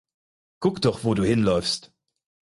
[0.61, 1.93] Guck doch, wo du hinläufst!